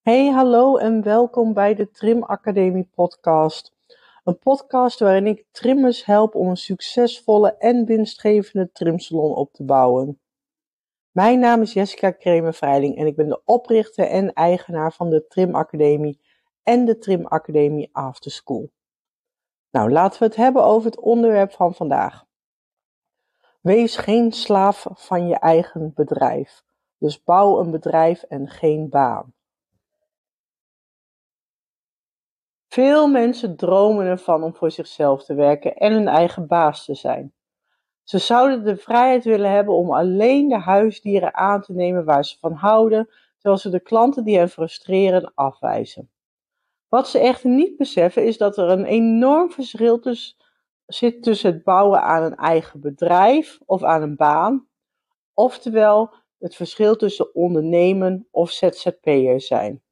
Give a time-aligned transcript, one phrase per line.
[0.00, 3.72] Hey, hallo en welkom bij de Trim Academie podcast.
[4.24, 10.20] Een podcast waarin ik trimmers help om een succesvolle en winstgevende trimsalon op te bouwen.
[11.10, 15.54] Mijn naam is Jessica Kremer-Vrijling en ik ben de oprichter en eigenaar van de Trim
[15.54, 16.20] Academie
[16.62, 18.70] en de Trim Academie After School.
[19.70, 22.24] Nou, laten we het hebben over het onderwerp van vandaag.
[23.60, 26.62] Wees geen slaaf van je eigen bedrijf.
[26.98, 29.34] Dus bouw een bedrijf en geen baan.
[32.72, 37.32] Veel mensen dromen ervan om voor zichzelf te werken en hun eigen baas te zijn.
[38.04, 42.38] Ze zouden de vrijheid willen hebben om alleen de huisdieren aan te nemen waar ze
[42.38, 46.10] van houden, terwijl ze de klanten die hen frustreren afwijzen.
[46.88, 50.00] Wat ze echter niet beseffen is dat er een enorm verschil
[50.86, 54.66] zit tussen het bouwen aan een eigen bedrijf of aan een baan,
[55.34, 59.82] oftewel het verschil tussen ondernemen of ZZP'er zijn.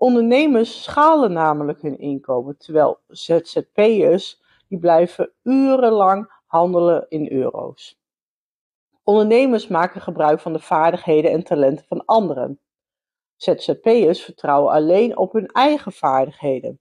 [0.00, 8.00] Ondernemers schalen namelijk hun inkomen, terwijl ZZP'ers die blijven urenlang handelen in euro's.
[9.02, 12.60] Ondernemers maken gebruik van de vaardigheden en talenten van anderen.
[13.36, 16.80] ZZP'ers vertrouwen alleen op hun eigen vaardigheden.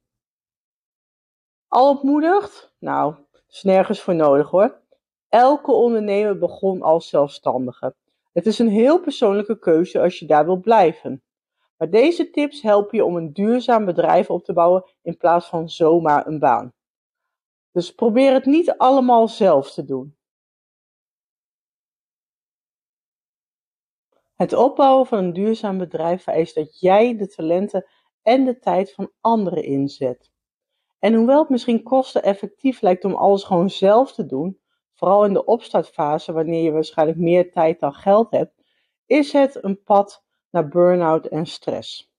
[1.67, 2.73] Al ontmoedigd?
[2.78, 3.16] Nou,
[3.50, 4.81] is nergens voor nodig hoor.
[5.30, 7.95] Elke ondernemer begon als zelfstandige.
[8.33, 11.23] Het is een heel persoonlijke keuze als je daar wil blijven.
[11.80, 15.69] Maar deze tips helpen je om een duurzaam bedrijf op te bouwen in plaats van
[15.69, 16.73] zomaar een baan.
[17.71, 20.17] Dus probeer het niet allemaal zelf te doen.
[24.36, 27.86] Het opbouwen van een duurzaam bedrijf vereist dat jij de talenten
[28.21, 30.31] en de tijd van anderen inzet.
[30.99, 34.59] En hoewel het misschien kosteneffectief lijkt om alles gewoon zelf te doen,
[34.93, 38.53] vooral in de opstartfase wanneer je waarschijnlijk meer tijd dan geld hebt,
[39.05, 42.14] is het een pad naar burn-out en stress.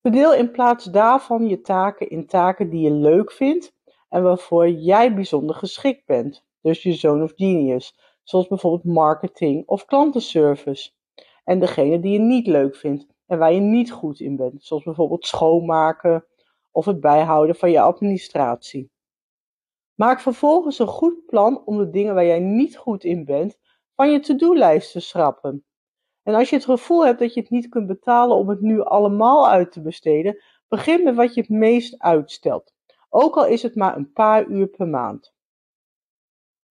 [0.00, 3.74] Verdeel in plaats daarvan je taken in taken die je leuk vindt
[4.08, 9.84] en waarvoor jij bijzonder geschikt bent, dus je zone of genius, zoals bijvoorbeeld marketing of
[9.84, 10.90] klantenservice.
[11.44, 14.82] En degene die je niet leuk vindt en waar je niet goed in bent, zoals
[14.82, 16.26] bijvoorbeeld schoonmaken
[16.70, 18.90] of het bijhouden van je administratie.
[19.94, 23.58] Maak vervolgens een goed plan om de dingen waar jij niet goed in bent
[23.94, 25.64] van je to-do-lijst te schrappen.
[26.24, 28.80] En als je het gevoel hebt dat je het niet kunt betalen om het nu
[28.80, 32.74] allemaal uit te besteden, begin met wat je het meest uitstelt.
[33.08, 35.34] Ook al is het maar een paar uur per maand.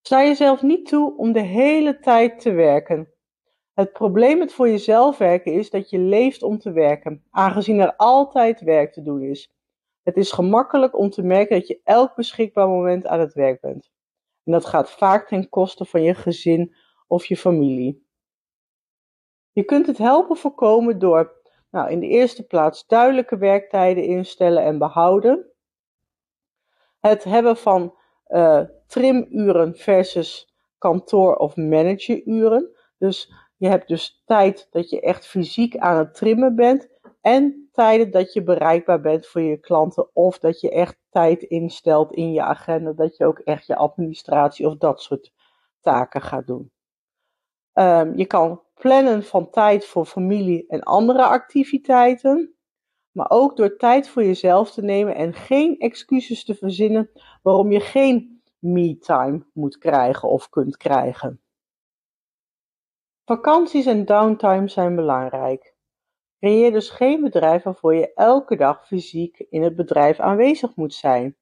[0.02, 3.12] Sta jezelf niet toe om de hele tijd te werken.
[3.74, 7.96] Het probleem met voor jezelf werken is dat je leeft om te werken, aangezien er
[7.96, 9.52] altijd werk te doen is.
[10.02, 13.90] Het is gemakkelijk om te merken dat je elk beschikbaar moment aan het werk bent.
[14.44, 16.74] En dat gaat vaak ten koste van je gezin
[17.06, 18.01] of je familie.
[19.52, 21.40] Je kunt het helpen voorkomen door
[21.70, 25.46] nou, in de eerste plaats duidelijke werktijden instellen en behouden.
[27.00, 27.94] Het hebben van
[28.28, 32.76] uh, trimuren versus kantoor- of manageruren.
[32.98, 36.88] Dus je hebt dus tijd dat je echt fysiek aan het trimmen bent.
[37.20, 40.14] En tijden dat je bereikbaar bent voor je klanten.
[40.14, 42.92] Of dat je echt tijd instelt in je agenda.
[42.92, 45.32] Dat je ook echt je administratie of dat soort
[45.80, 46.72] taken gaat doen.
[47.74, 52.54] Um, je kan plannen van tijd voor familie en andere activiteiten.
[53.12, 57.10] Maar ook door tijd voor jezelf te nemen en geen excuses te verzinnen
[57.42, 61.40] waarom je geen me-time moet krijgen of kunt krijgen.
[63.24, 65.74] Vakanties en downtime zijn belangrijk.
[66.38, 71.36] Creëer dus geen bedrijf waarvoor je elke dag fysiek in het bedrijf aanwezig moet zijn.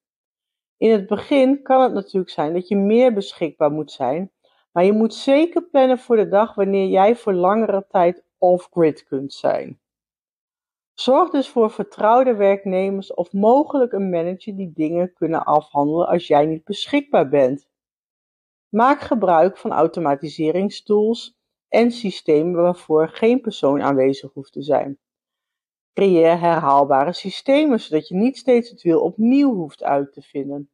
[0.77, 4.33] In het begin kan het natuurlijk zijn dat je meer beschikbaar moet zijn,
[4.73, 9.33] maar je moet zeker plannen voor de dag wanneer jij voor langere tijd off-grid kunt
[9.33, 9.81] zijn.
[10.95, 16.47] Zorg dus voor vertrouwde werknemers of mogelijk een manager die dingen kunnen afhandelen als jij
[16.47, 17.69] niet beschikbaar bent.
[18.69, 21.39] Maak gebruik van automatiseringstools
[21.69, 24.99] en systemen waarvoor geen persoon aanwezig hoeft te zijn.
[25.93, 30.71] Creëer herhaalbare systemen zodat je niet steeds het wiel opnieuw hoeft uit te vinden.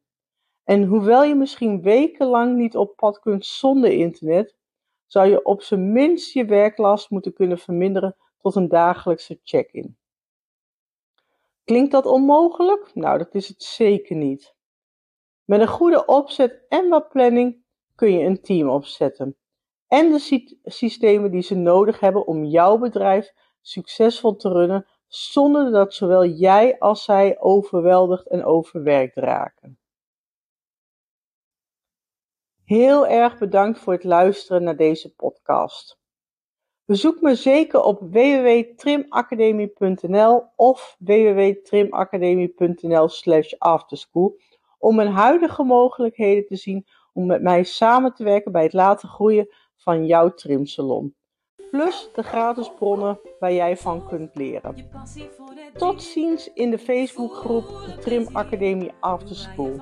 [0.67, 4.55] En hoewel je misschien wekenlang niet op pad kunt zonder internet,
[5.05, 9.97] zou je op zijn minst je werklast moeten kunnen verminderen tot een dagelijkse check-in.
[11.63, 12.91] Klinkt dat onmogelijk?
[12.93, 14.55] Nou, dat is het zeker niet.
[15.45, 17.63] Met een goede opzet en wat planning
[17.95, 19.35] kun je een team opzetten.
[19.87, 25.93] En de systemen die ze nodig hebben om jouw bedrijf succesvol te runnen, zonder dat
[25.93, 29.79] zowel jij als zij overweldigd en overwerkt raken.
[32.67, 35.99] Heel erg bedankt voor het luisteren naar deze podcast.
[36.85, 44.39] Bezoek me zeker op www.trimacademie.nl of www.trimacademie.nl slash afterschool
[44.77, 49.09] om mijn huidige mogelijkheden te zien om met mij samen te werken bij het laten
[49.09, 51.15] groeien van jouw trimsalon.
[51.71, 54.89] Plus de gratis bronnen waar jij van kunt leren.
[55.73, 57.65] Tot ziens in de Facebookgroep
[57.99, 59.81] Trim Academie After School.